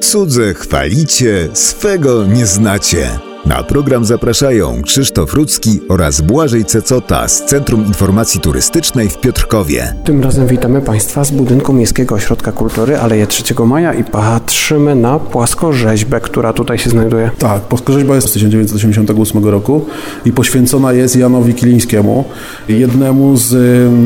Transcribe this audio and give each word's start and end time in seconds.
Cudze 0.00 0.54
chwalicie, 0.54 1.48
swego 1.54 2.26
nie 2.26 2.46
znacie. 2.46 3.31
Na 3.46 3.62
program 3.62 4.04
zapraszają 4.04 4.82
Krzysztof 4.82 5.34
Rudzki 5.34 5.80
oraz 5.88 6.20
Błażej 6.20 6.64
Cecota 6.64 7.28
z 7.28 7.44
Centrum 7.44 7.86
Informacji 7.86 8.40
Turystycznej 8.40 9.08
w 9.08 9.18
Piotrkowie. 9.18 9.94
Tym 10.04 10.22
razem 10.22 10.46
witamy 10.46 10.80
Państwa 10.80 11.24
z 11.24 11.30
budynku 11.30 11.72
Miejskiego 11.72 12.14
Ośrodka 12.14 12.52
Kultury 12.52 12.98
Aleje 12.98 13.26
3 13.26 13.54
Maja 13.66 13.94
i 13.94 14.04
patrzymy 14.04 14.94
na 14.94 15.18
płaskorzeźbę, 15.18 16.20
która 16.20 16.52
tutaj 16.52 16.78
się 16.78 16.90
znajduje. 16.90 17.30
Tak, 17.38 17.62
płaskorzeźba 17.62 18.14
jest 18.14 18.28
z 18.28 18.32
1988 18.32 19.44
roku 19.44 19.86
i 20.24 20.32
poświęcona 20.32 20.92
jest 20.92 21.16
Janowi 21.16 21.54
Kilińskiemu, 21.54 22.24
jednemu 22.68 23.36
z 23.36 23.54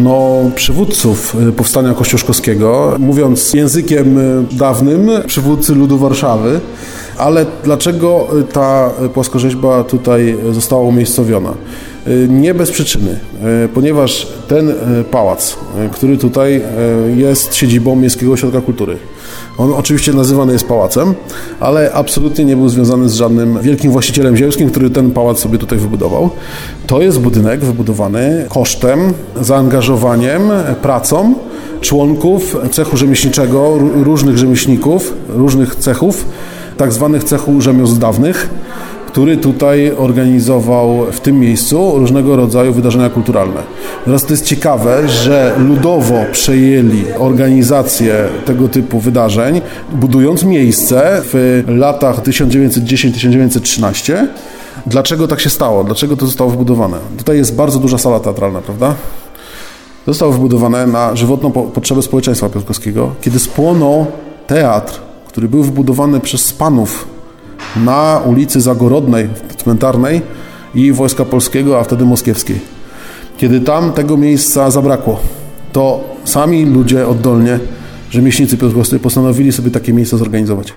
no, 0.03 0.51
przywódców 0.55 1.37
powstania 1.57 1.95
kościuszkowskiego. 1.95 2.97
Mówiąc 2.99 3.55
językiem 3.55 4.19
dawnym, 4.53 5.11
przywódcy 5.27 5.75
ludu 5.75 5.99
Warszawy. 5.99 6.61
Ale 7.19 7.47
dlaczego 7.65 8.29
ta 8.53 8.91
płaskorzeźba 9.15 9.26
tutaj 9.89 10.37
została 10.53 10.83
umiejscowiona? 10.83 11.55
Nie 12.29 12.55
bez 12.55 12.71
przyczyny, 12.71 13.19
ponieważ 13.75 14.29
ten 14.49 14.75
pałac, 15.11 15.57
który 15.93 16.17
tutaj 16.17 16.63
jest 17.17 17.55
siedzibą 17.55 17.97
Miejskiego 17.97 18.33
Ośrodka 18.33 18.61
Kultury, 18.61 18.97
on 19.59 19.73
oczywiście 19.73 20.13
nazywany 20.13 20.53
jest 20.53 20.69
pałacem, 20.69 21.15
ale 21.61 21.93
absolutnie 21.93 22.45
nie 22.45 22.57
był 22.57 22.69
związany 22.69 23.09
z 23.09 23.15
żadnym 23.15 23.59
wielkim 23.63 23.93
właścicielem 23.93 24.37
ziemskim, 24.37 24.71
który 24.71 24.91
ten 24.91 25.11
pałac 25.11 25.39
sobie 25.39 25.59
tutaj 25.59 25.79
wybudował. 25.79 26.31
To 26.87 27.03
jest 27.03 27.21
budynek 27.21 27.61
wybudowany 27.61 28.47
kosztem, 28.49 29.13
zaangażowaniem, 29.41 30.43
pracą 30.83 31.35
członków 31.81 32.57
cechu 32.73 32.97
rzemieślniczego, 32.97 33.79
różnych 34.03 34.39
rzemieślników, 34.39 35.13
różnych 35.29 35.77
cechów, 35.77 36.25
tak 36.77 36.93
zwanych 36.93 37.25
cechu 37.25 37.61
rzemiosł 37.61 37.97
dawnych, 37.97 38.51
który 39.17 39.37
tutaj 39.37 39.93
organizował 39.99 41.07
w 41.13 41.21
tym 41.21 41.41
miejscu 41.41 41.99
różnego 41.99 42.37
rodzaju 42.37 42.73
wydarzenia 42.73 43.11
kulturalne. 43.11 43.63
Teraz 44.05 44.25
to 44.25 44.33
jest 44.33 44.45
ciekawe, 44.45 45.09
że 45.09 45.55
ludowo 45.59 46.25
przejęli 46.33 47.05
organizację 47.19 48.29
tego 48.47 48.69
typu 48.69 49.01
wydarzeń, 49.01 49.61
budując 49.93 50.45
miejsce 50.45 51.23
w 51.25 51.65
latach 51.69 52.23
1910-1913. 52.23 54.27
Dlaczego 54.87 55.29
tak 55.29 55.41
się 55.41 55.51
stało? 55.51 55.85
Dlaczego 55.85 56.17
to 56.17 56.27
zostało 56.27 56.51
wybudowane? 56.51 56.97
Tutaj 57.19 57.37
jest 57.37 57.55
bardzo 57.55 57.79
duża 57.79 57.99
sala 57.99 58.21
teatralna, 58.21 58.61
prawda? 58.61 58.95
Zostało 60.07 60.33
wybudowane 60.33 60.87
na 60.87 61.17
żywotną 61.17 61.51
potrzebę 61.51 62.03
społeczeństwa 62.03 62.49
piotrkowskiego, 62.49 63.15
kiedy 63.21 63.39
spłonął 63.39 64.07
teatr 64.47 65.07
który 65.37 65.49
był 65.49 65.63
wybudowany 65.63 66.21
przez 66.21 66.53
panów 66.53 67.09
na 67.85 68.21
ulicy 68.27 68.61
Zagorodnej, 68.61 69.29
cmentarnej 69.57 70.23
i 70.75 70.93
Wojska 70.93 71.25
Polskiego, 71.25 71.81
a 71.81 71.85
wtedy 71.85 72.05
moskiewskiej. 72.05 72.61
Kiedy 73.37 73.61
tam 73.61 73.93
tego 73.93 74.17
miejsca 74.17 74.71
zabrakło, 74.71 75.21
to 75.73 76.05
sami 76.25 76.65
ludzie 76.65 77.09
oddolnie, 77.09 77.59
rzemieślnicy 78.11 78.57
piotrkowscy 78.57 78.99
postanowili 78.99 79.53
sobie 79.53 79.71
takie 79.71 79.93
miejsce 79.93 80.19
zorganizować. 80.19 80.75